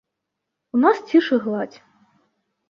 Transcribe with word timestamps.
У 0.77 0.81
нас 0.85 0.97
ціш 1.11 1.25
і 1.37 1.39
гладзь. 1.45 1.77